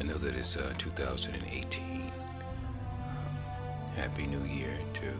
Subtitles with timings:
[0.00, 1.82] I know that it's uh, 2018.
[1.82, 2.10] Um,
[3.96, 5.12] Happy New Year to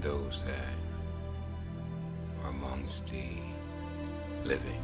[0.00, 0.76] those that
[2.42, 3.24] are amongst the
[4.44, 4.80] living.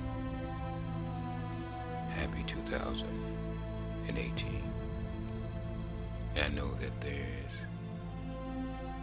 [2.11, 4.63] Happy 2018.
[6.37, 7.53] And I know that there's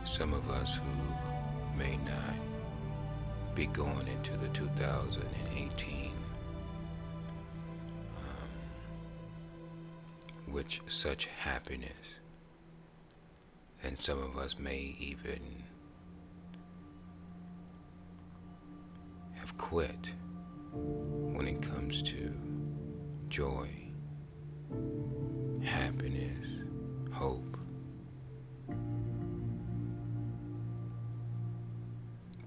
[0.04, 0.92] some of us who
[1.78, 2.36] may not
[3.56, 6.05] be going into the 2018
[10.56, 12.16] with such happiness.
[13.84, 15.66] And some of us may even
[19.34, 20.14] have quit
[20.72, 22.34] when it comes to
[23.28, 23.68] joy,
[25.62, 26.48] happiness,
[27.12, 27.58] hope.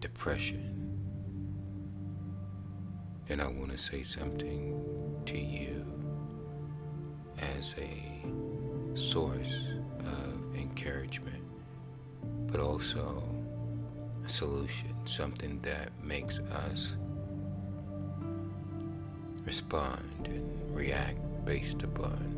[0.00, 0.74] Depression.
[3.28, 4.82] And I want to say something
[5.26, 5.97] to you
[7.56, 9.68] as a source
[10.00, 11.42] of encouragement,
[12.50, 13.22] but also
[14.24, 16.94] a solution, something that makes us
[19.44, 22.36] respond and react based upon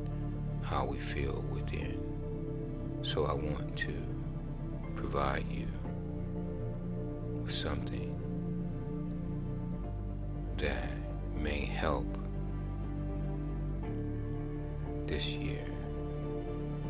[0.62, 1.98] how we feel within.
[3.02, 3.94] So I want to
[4.94, 5.66] provide you
[7.42, 8.09] with something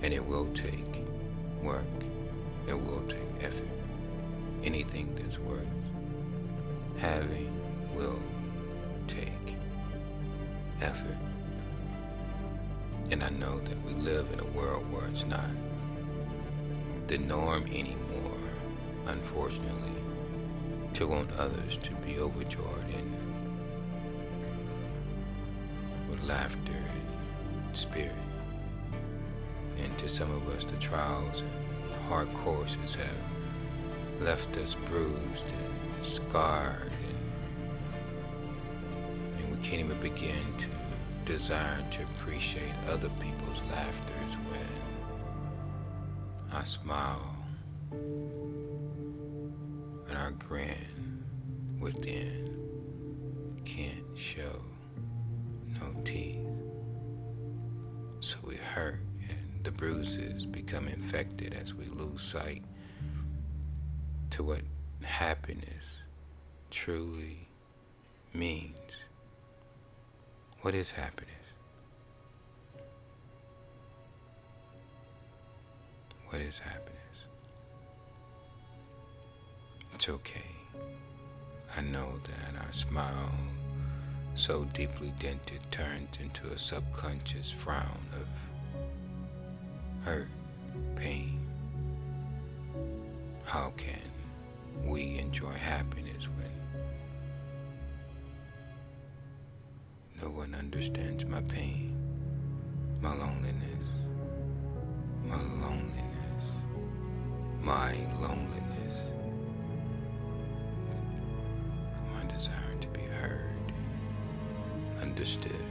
[0.03, 1.05] And it will take
[1.63, 1.85] work,
[2.67, 3.69] it will take effort.
[4.63, 5.67] Anything that's worth
[6.99, 7.51] having
[7.95, 8.21] will
[9.09, 9.57] take
[10.81, 11.17] effort.
[13.11, 15.51] And I know that we live in a world where it's not
[17.09, 18.39] the norm anymore,
[19.07, 20.03] unfortunately,
[20.95, 23.17] to want others to be overjoyed and
[26.09, 28.30] with laughter and spirit.
[30.01, 36.91] To some of us, the trials and hard courses have left us bruised and scarred,
[39.37, 40.69] and, and we can't even begin to
[41.31, 44.15] desire to appreciate other people's laughter
[44.49, 44.69] when
[46.51, 47.37] I smile
[50.09, 51.25] and our grin
[51.79, 52.57] within
[53.67, 54.63] can't show
[55.79, 56.47] no teeth.
[58.21, 59.01] So we hurt
[59.63, 62.65] the bruises become infected as we lose sight
[64.31, 64.63] to what
[65.03, 65.85] happiness
[66.71, 67.49] truly
[68.33, 68.75] means.
[70.63, 71.35] What is happiness?
[76.29, 76.97] What is happiness?
[79.95, 80.57] It's okay.
[81.77, 83.33] I know that our smile,
[84.35, 88.27] so deeply dented, turns into a subconscious frown of
[90.05, 90.29] hurt,
[90.97, 91.39] pain.
[93.45, 94.01] How can
[94.85, 96.51] we enjoy happiness when
[100.23, 101.97] no one understands my pain,
[103.01, 103.87] my loneliness,
[105.27, 106.45] my loneliness,
[107.61, 108.97] my loneliness,
[112.15, 113.73] my desire to be heard,
[115.03, 115.65] understood,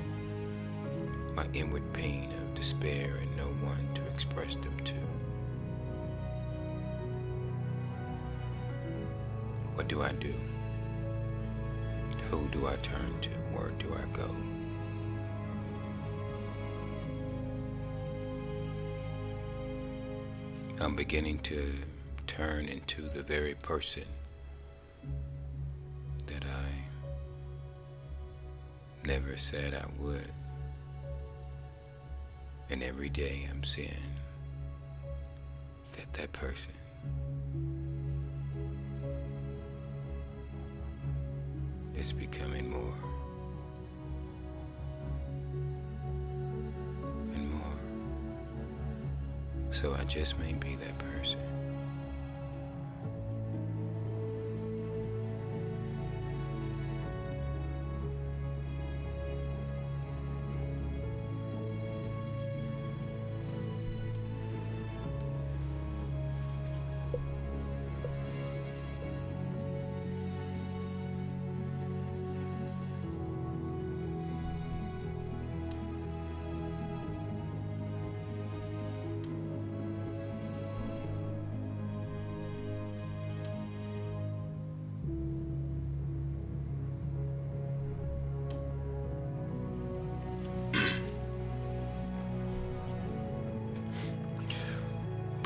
[1.35, 4.93] my inward pain of despair and no one to express them to.
[9.75, 10.33] What do I do?
[12.29, 13.29] Who do I turn to?
[13.55, 14.35] Where do I go?
[20.81, 21.75] I'm beginning to
[22.27, 24.03] turn into the very person
[26.25, 26.67] that I
[29.07, 30.33] never said I would.
[32.71, 33.93] And every day I'm seeing
[35.97, 36.71] that that person
[41.97, 42.93] is becoming more
[47.33, 47.79] and more.
[49.71, 51.48] So I just may be that person.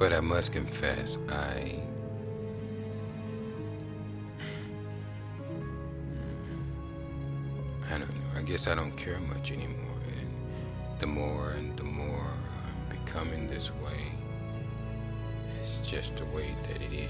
[0.04, 1.80] But I must confess, I.
[7.90, 8.06] I don't know.
[8.36, 10.02] I guess I don't care much anymore.
[10.20, 12.28] And the more and the more
[12.66, 14.12] I'm becoming this way,
[15.62, 17.10] it's just the way that it is.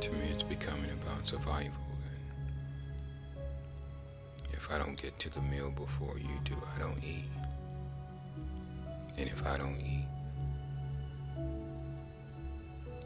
[0.00, 1.91] To me, it's becoming about survival.
[4.72, 7.28] I don't get to the meal before you do, I don't eat.
[9.18, 10.06] And if I don't eat,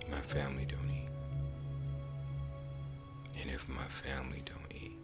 [0.08, 1.08] my family don't eat.
[3.42, 4.96] And if my family don't eat,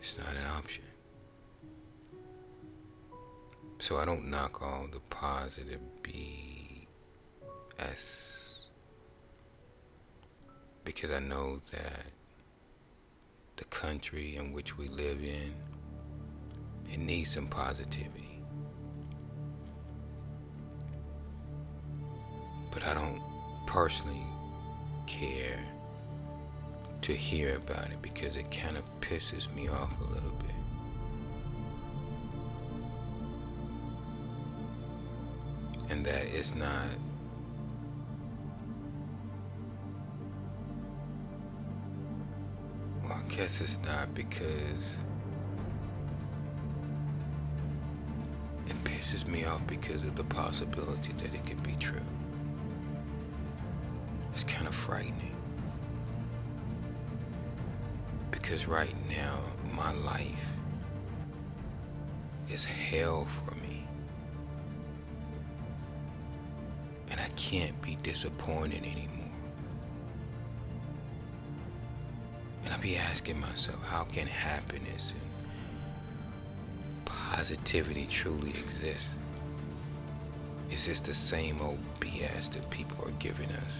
[0.00, 0.84] it's not an option.
[3.80, 6.86] So I don't knock all the positive BS
[10.84, 12.17] because I know that
[13.58, 15.52] the country in which we live in,
[16.90, 18.40] it needs some positivity.
[22.70, 23.20] But I don't
[23.66, 24.24] personally
[25.06, 25.58] care
[27.02, 30.50] to hear about it because it kind of pisses me off a little bit.
[35.90, 36.86] And that it's not
[43.28, 44.96] guess it's not because
[48.66, 52.00] it pisses me off because of the possibility that it could be true.
[54.34, 55.36] It's kind of frightening.
[58.30, 59.40] Because right now,
[59.74, 60.34] my life
[62.50, 63.86] is hell for me.
[67.10, 69.27] And I can't be disappointed anymore.
[72.80, 79.10] Be asking myself, how can happiness and positivity truly exist?
[80.70, 83.72] Is this the same old BS that people are giving us?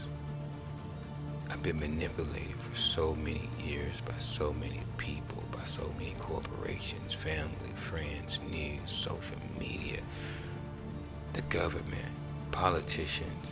[1.50, 7.14] I've been manipulated for so many years by so many people, by so many corporations,
[7.14, 10.00] family, friends, news, social media,
[11.34, 12.08] the government,
[12.50, 13.46] politicians,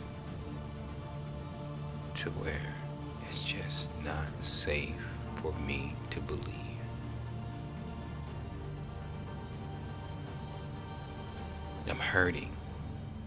[2.15, 2.75] to where
[3.29, 6.53] it's just not safe for me to believe.
[11.89, 12.51] I'm hurting,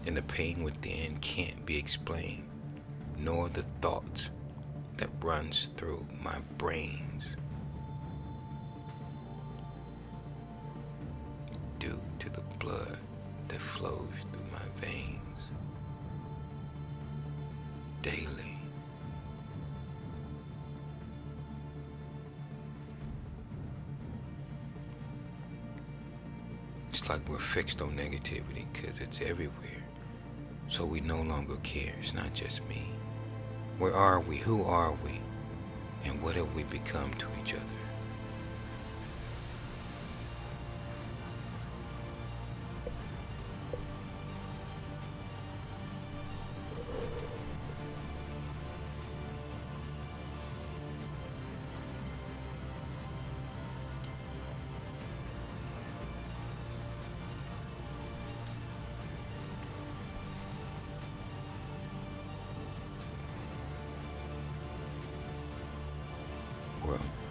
[0.05, 2.47] and the pain within can't be explained,
[3.17, 4.29] nor the thoughts
[4.97, 7.35] that runs through my brains
[11.79, 12.97] due to the blood
[13.47, 15.41] that flows through my veins
[18.03, 18.50] daily.
[27.11, 29.83] Like we're fixed on negativity because it's everywhere.
[30.69, 31.93] So we no longer care.
[31.99, 32.93] It's not just me.
[33.79, 34.37] Where are we?
[34.37, 35.19] Who are we?
[36.05, 37.80] And what have we become to each other?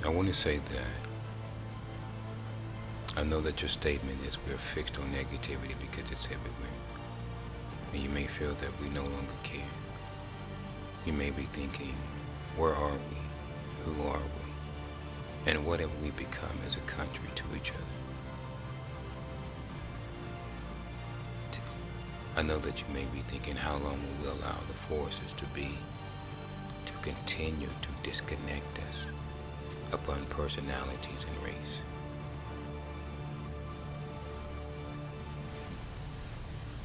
[0.03, 0.87] I want to say that
[3.19, 6.79] I know that your statement is we're fixed on negativity because it's everywhere.
[7.93, 9.61] And you may feel that we no longer care.
[11.05, 11.95] You may be thinking,
[12.57, 13.93] where are we?
[13.93, 15.51] Who are we?
[15.51, 17.85] And what have we become as a country to each other?
[22.37, 25.45] I know that you may be thinking, how long will we allow the forces to
[25.47, 25.77] be
[26.87, 29.05] to continue to disconnect us
[29.93, 31.79] upon personalities and race.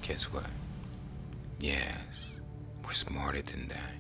[0.02, 0.50] Guess what?
[1.60, 1.98] Yes,
[2.86, 3.96] we're smarter than that.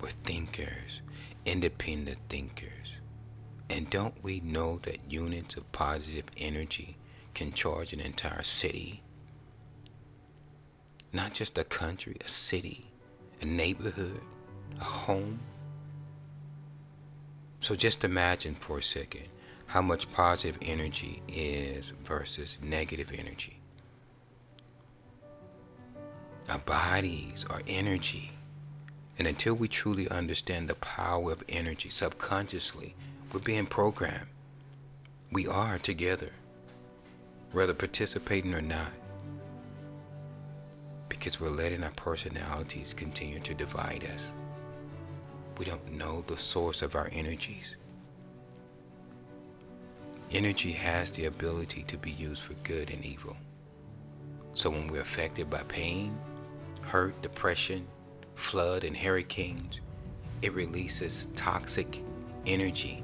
[0.00, 1.02] We're thinkers,
[1.44, 2.92] independent thinkers.
[3.68, 6.96] And don't we know that units of positive energy
[7.34, 9.02] can charge an entire city?
[11.12, 12.90] Not just a country, a city,
[13.40, 14.20] a neighborhood,
[14.80, 15.40] a home,
[17.60, 19.28] so just imagine for a second
[19.66, 23.60] how much positive energy is versus negative energy.
[26.48, 28.32] Our bodies are energy.
[29.18, 32.94] And until we truly understand the power of energy subconsciously,
[33.32, 34.28] we're being programmed.
[35.30, 36.30] We are together,
[37.52, 38.92] whether participating or not,
[41.10, 44.32] because we're letting our personalities continue to divide us.
[45.58, 47.74] We don't know the source of our energies.
[50.30, 53.36] Energy has the ability to be used for good and evil.
[54.54, 56.16] So when we're affected by pain,
[56.82, 57.88] hurt, depression,
[58.36, 59.80] flood, and hurricanes,
[60.42, 62.02] it releases toxic
[62.46, 63.02] energy.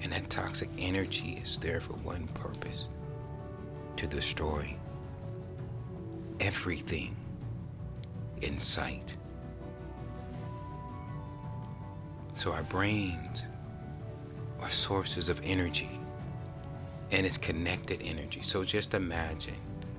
[0.00, 2.88] And that toxic energy is there for one purpose
[3.96, 4.74] to destroy
[6.40, 7.14] everything
[8.40, 9.17] in sight.
[12.38, 13.48] So our brains
[14.60, 15.98] are sources of energy
[17.10, 18.42] and it's connected energy.
[18.42, 19.56] So just imagine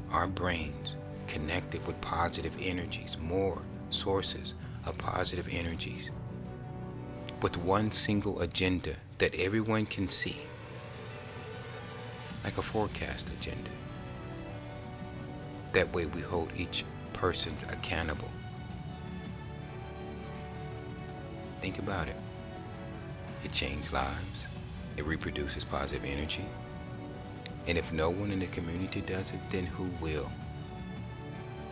[0.09, 0.95] our brains
[1.27, 4.53] connected with positive energies, more sources
[4.85, 6.11] of positive energies,
[7.41, 10.37] with one single agenda that everyone can see,
[12.45, 13.69] like a forecast agenda.
[15.73, 18.31] That way we hold each person accountable.
[21.59, 22.15] Think about it.
[23.49, 24.45] It changes lives.
[24.95, 26.45] It reproduces positive energy.
[27.65, 30.29] And if no one in the community does it, then who will?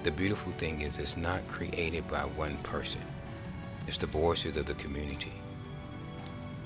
[0.03, 3.01] The beautiful thing is it's not created by one person.
[3.85, 5.33] It's the voices of the community.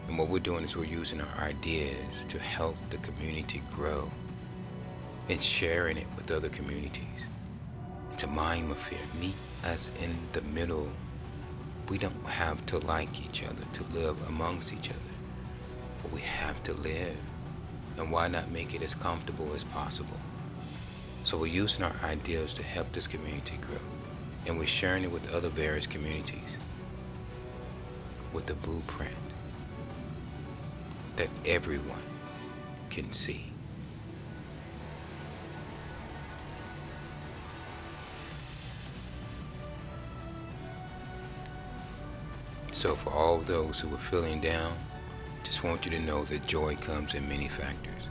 [0.08, 4.10] And what we're doing is we're using our ideas to help the community grow
[5.30, 7.26] and sharing it with other communities.
[8.14, 9.00] It's a mind affair.
[9.20, 10.90] Meet us in the middle.
[11.92, 15.14] We don't have to like each other to live amongst each other,
[16.02, 17.18] but we have to live
[17.98, 20.16] and why not make it as comfortable as possible?
[21.26, 23.82] So we're using our ideas to help this community grow,
[24.48, 26.56] and we're sharing it with other various communities
[28.32, 29.12] with a blueprint
[31.18, 32.08] that everyone
[32.90, 33.51] can see.
[42.82, 44.74] So for all those who are feeling down,
[45.44, 48.08] just want you to know that joy comes in many factors.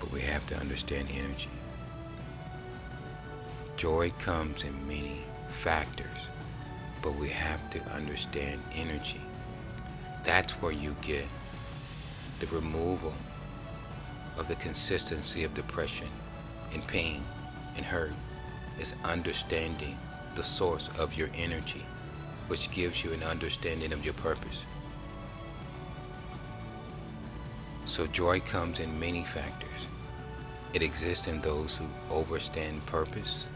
[0.00, 1.50] But we have to understand energy.
[3.76, 5.20] Joy comes in many
[5.58, 6.28] factors,
[7.02, 9.20] but we have to understand energy.
[10.22, 11.26] That's where you get
[12.38, 13.12] the removal
[14.38, 16.08] of the consistency of depression
[16.72, 17.24] and pain
[17.76, 18.14] and hurt
[18.80, 19.98] is understanding
[20.34, 21.84] the source of your energy,
[22.50, 24.64] which gives you an understanding of your purpose.
[27.86, 29.86] So joy comes in many factors.
[30.74, 33.46] It exists in those who overstand purpose.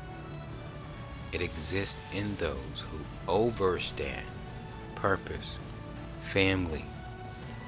[1.32, 4.22] It exists in those who overstand
[4.94, 5.56] purpose,
[6.22, 6.84] family,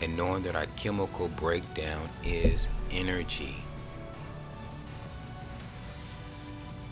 [0.00, 3.64] and knowing that our chemical breakdown is energy.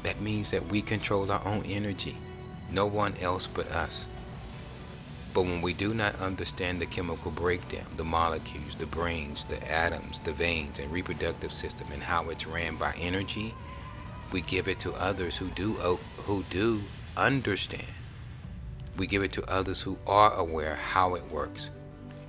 [0.03, 2.17] That means that we control our own energy,
[2.69, 4.07] no one else but us.
[5.35, 10.21] But when we do not understand the chemical breakdown, the molecules, the brains, the atoms,
[10.21, 13.53] the veins, and reproductive system, and how it's ran by energy,
[14.31, 16.83] we give it to others who do uh, who do
[17.17, 17.83] understand.
[18.97, 21.71] We give it to others who are aware how it works,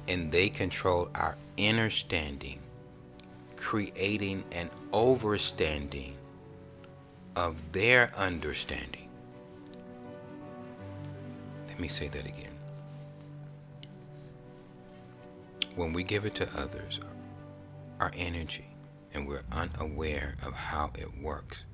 [0.07, 2.59] and they control our understanding,
[3.55, 6.13] creating an overstanding
[7.35, 9.09] of their understanding.
[11.67, 12.44] Let me say that again.
[15.75, 17.01] When we give it to others,
[17.99, 18.67] our energy,
[19.13, 21.65] and we're unaware of how it works,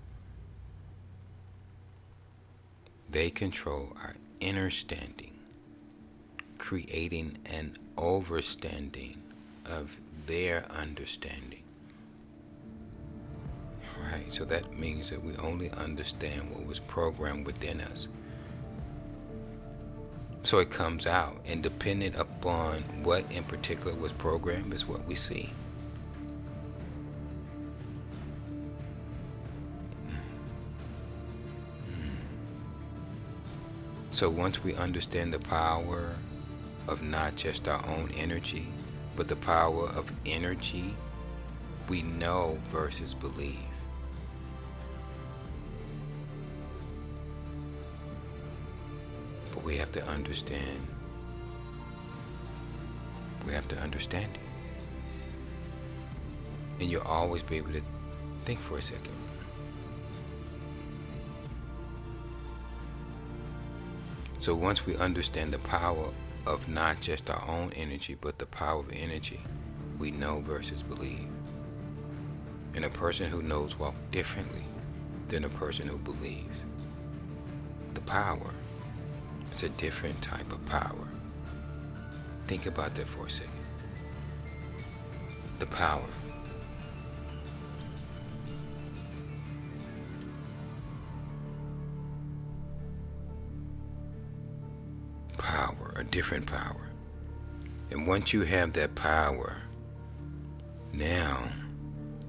[3.10, 5.40] they control our understanding,
[6.58, 9.18] creating an overstanding
[9.66, 11.64] of their understanding.
[14.12, 18.08] Right, so that means that we only understand what was programmed within us.
[20.44, 25.14] So it comes out, and depending upon what in particular was programmed, is what we
[25.14, 25.52] see.
[31.88, 32.18] Mm.
[34.10, 36.16] So once we understand the power
[36.88, 38.68] of not just our own energy,
[39.16, 40.96] but the power of energy,
[41.88, 43.60] we know versus believe.
[49.72, 50.86] We have to understand.
[53.48, 54.42] We have to understand it.
[56.82, 57.82] And you'll always be able to
[58.44, 59.16] think for a second.
[64.40, 66.10] So once we understand the power
[66.46, 69.40] of not just our own energy, but the power of energy,
[69.98, 71.30] we know versus believe.
[72.76, 74.66] And a person who knows walk differently
[75.30, 76.60] than a person who believes.
[77.94, 78.52] The power
[79.52, 81.08] is a different type of power.
[82.48, 83.52] Think about that for a second.
[85.60, 86.04] The power.
[95.38, 96.90] Power, a different power.
[97.90, 99.58] And once you have that power,
[100.94, 101.50] now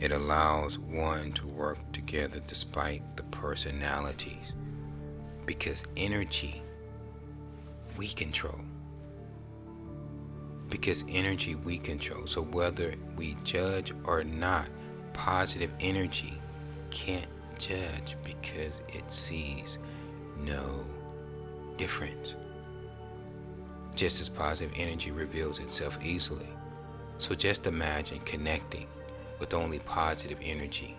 [0.01, 4.53] it allows one to work together despite the personalities.
[5.47, 6.63] Because energy
[7.97, 8.61] we control.
[10.69, 12.27] Because energy we control.
[12.27, 14.69] So whether we judge or not,
[15.13, 16.41] positive energy
[16.91, 19.79] can't judge because it sees
[20.39, 20.85] no
[21.77, 22.37] difference.
[23.95, 26.49] Just as positive energy reveals itself easily.
[27.19, 28.87] So just imagine connecting
[29.39, 30.97] with only positive energy.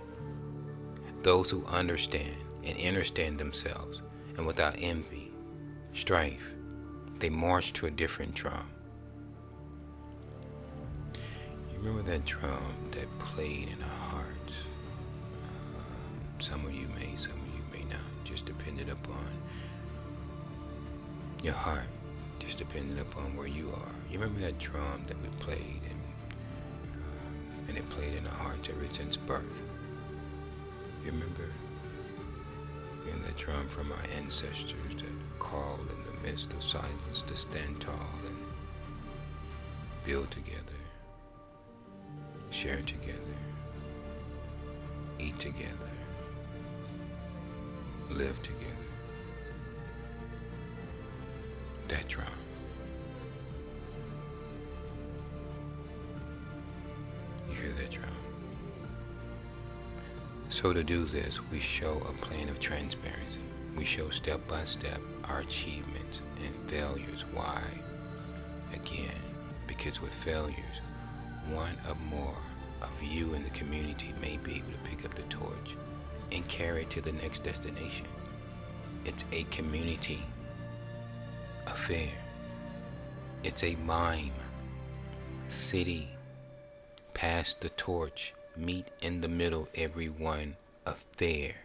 [1.22, 4.02] Those who understand and understand themselves
[4.38, 5.32] and without envy,
[5.94, 6.53] strife,
[7.24, 8.70] they march to a different drum.
[11.72, 14.54] You remember that drum that played in our hearts?
[15.74, 18.02] Uh, some of you may, some of you may not.
[18.26, 19.26] Just depended upon
[21.42, 21.88] your heart.
[22.40, 23.96] Just depended upon where you are.
[24.12, 26.02] You remember that drum that we played and
[27.70, 29.46] and it played in our hearts ever since birth.
[31.06, 31.48] You remember?
[33.12, 37.82] And that drum from our ancestors that called in the midst of silence to stand
[37.82, 38.38] tall and
[40.06, 40.62] build together,
[42.52, 43.20] share together,
[45.20, 45.92] eat together,
[48.10, 48.60] live together.
[51.90, 52.43] That drum.
[60.64, 63.42] So to do this, we show a plan of transparency.
[63.76, 67.26] We show step by step our achievements and failures.
[67.34, 67.62] Why?
[68.74, 69.20] Again,
[69.68, 70.80] because with failures,
[71.50, 72.38] one or more
[72.82, 75.76] of you in the community may be able to pick up the torch
[76.32, 78.08] and carry it to the next destination.
[79.04, 80.24] It's a community
[81.68, 82.14] affair.
[83.44, 84.32] It's a mime.
[85.50, 86.08] City.
[87.14, 91.56] Pass the torch meet in the middle, everyone affair.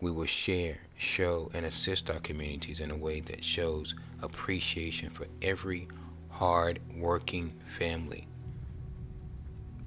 [0.00, 5.26] We will share, show, and assist our communities in a way that shows appreciation for
[5.40, 5.88] every
[6.30, 8.26] hard working family.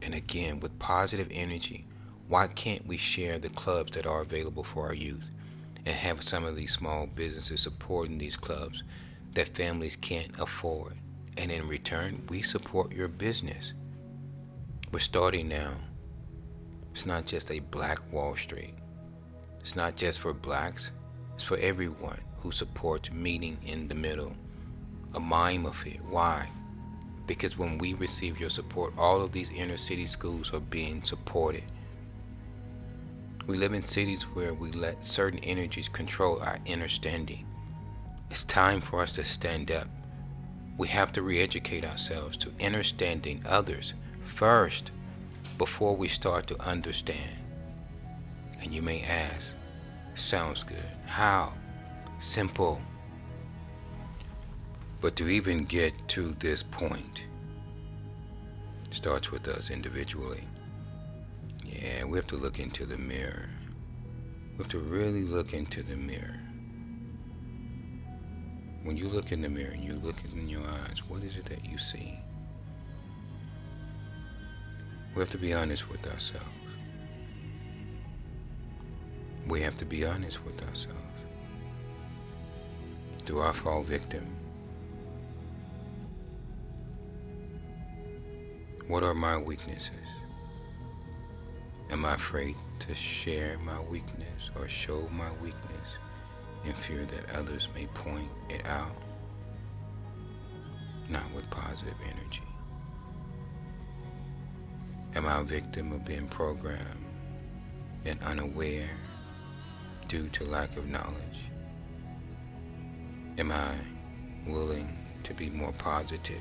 [0.02, 1.86] And again, with positive energy,
[2.28, 5.30] why can't we share the clubs that are available for our youth
[5.86, 8.84] and have some of these small businesses supporting these clubs
[9.34, 10.98] that families can't afford?
[11.38, 13.74] And in return, we support your business.
[14.96, 15.74] We're starting now.
[16.94, 18.76] It's not just a black Wall Street.
[19.60, 20.92] It's not just for blacks.
[21.34, 24.32] It's for everyone who supports meeting in the middle.
[25.14, 26.00] A mime of it.
[26.10, 26.48] Why?
[27.28, 31.66] Because when we receive your support, all of these inner city schools are being supported.
[33.48, 37.46] We live in cities where we let certain energies control our understanding.
[38.32, 39.90] It's time for us to stand up.
[40.78, 43.94] We have to re educate ourselves to understanding others
[44.36, 44.92] first
[45.58, 47.38] before we start to understand.
[48.62, 49.54] And you may ask,
[50.16, 50.84] sounds good.
[51.06, 51.54] How?
[52.20, 52.82] Simple.
[55.00, 57.26] But to even get to this point
[58.92, 60.44] starts with us individually.
[61.64, 63.50] Yeah, we have to look into the mirror.
[64.52, 66.40] We have to really look into the mirror.
[68.84, 71.46] When you look in the mirror and you look in your eyes, what is it
[71.46, 72.20] that you see?
[75.16, 76.46] We have to be honest with ourselves.
[79.48, 81.00] We have to be honest with ourselves.
[83.24, 84.26] Do I fall victim?
[88.88, 89.96] What are my weaknesses?
[91.90, 95.98] Am I afraid to share my weakness or show my weakness
[96.66, 98.96] in fear that others may point it out?
[101.08, 102.44] Not with positive energy.
[105.16, 107.06] Am I a victim of being programmed
[108.04, 108.90] and unaware
[110.10, 111.40] due to lack of knowledge?
[113.38, 113.76] Am I
[114.46, 116.36] willing to be more positive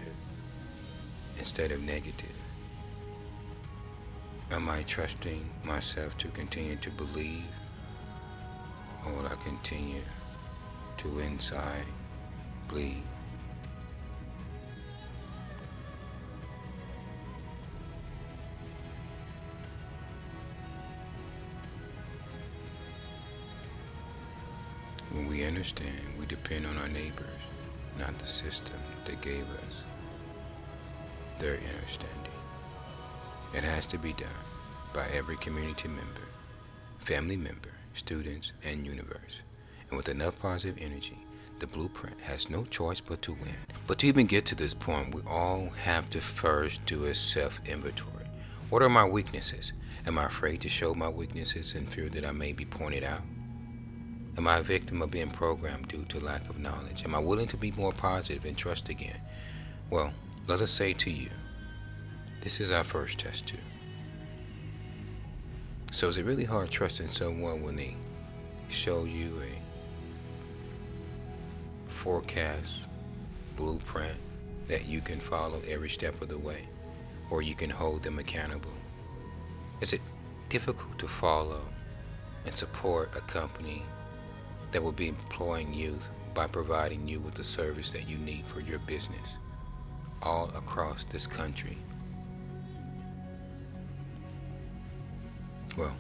[1.39, 2.35] instead of negative?
[4.51, 7.47] Am I trusting myself to continue to believe?
[9.07, 10.03] Or will I continue
[10.97, 11.87] to inside
[12.67, 13.05] bleed?
[25.47, 27.41] Understand we depend on our neighbors,
[27.99, 29.83] not the system that gave us
[31.39, 32.33] their understanding.
[33.55, 34.29] It has to be done
[34.93, 36.29] by every community member,
[36.99, 39.41] family member, students, and universe.
[39.89, 41.19] And with enough positive energy,
[41.59, 43.57] the blueprint has no choice but to win.
[43.87, 47.61] But to even get to this point, we all have to first do a self
[47.67, 48.27] inventory.
[48.71, 49.73] What are my weaknesses?
[50.07, 53.23] Am I afraid to show my weaknesses in fear that I may be pointed out?
[54.37, 57.05] Am I a victim of being programmed due to lack of knowledge?
[57.05, 59.21] Am I willing to be more positive and trust again?
[59.91, 60.13] Well,
[60.49, 61.31] let us say to you,
[62.41, 63.59] this is our first test too.
[65.93, 67.95] So is it really hard trusting someone when they
[68.69, 69.53] show you a
[71.91, 72.81] forecast
[73.57, 74.17] blueprint
[74.67, 76.67] that you can follow every step of the way,
[77.31, 78.75] or you can hold them accountable?
[79.81, 80.01] Is it
[80.49, 81.63] difficult to follow
[82.45, 83.85] and support a company
[84.75, 88.59] that will be employing youth by providing you with the service that you need for
[88.59, 89.35] your business
[90.21, 91.79] all across this country?
[95.77, 95.95] Well,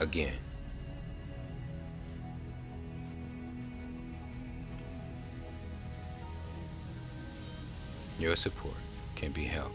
[0.00, 0.34] again,
[8.18, 8.74] your support
[9.16, 9.74] can be helped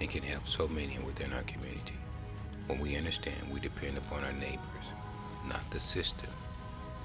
[0.00, 1.92] and can help so many within our community.
[2.68, 4.86] When we understand we depend upon our neighbors,
[5.46, 6.30] not the system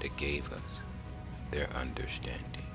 [0.00, 0.80] that gave us
[1.50, 2.66] their understanding.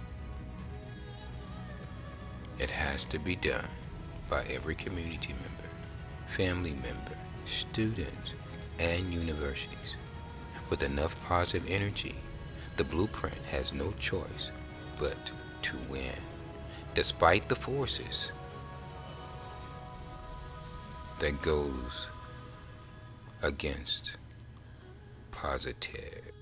[2.59, 3.67] It has to be done
[4.29, 5.69] by every community member,
[6.27, 8.33] family member, students,
[8.79, 9.97] and universities.
[10.69, 12.15] With enough positive energy,
[12.77, 14.51] the blueprint has no choice
[14.99, 15.31] but
[15.63, 16.15] to win,
[16.95, 18.31] despite the forces
[21.19, 22.07] that goes
[23.41, 24.17] against
[25.31, 26.32] positive.